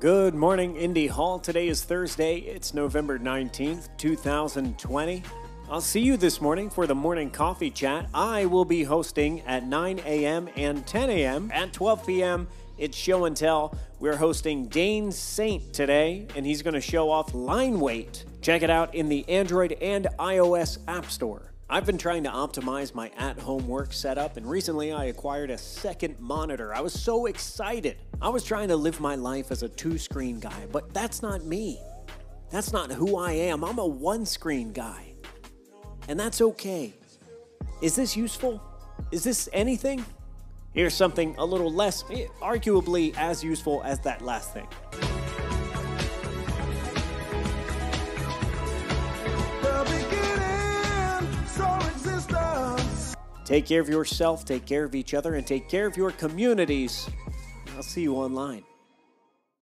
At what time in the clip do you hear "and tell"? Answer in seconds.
13.24-13.76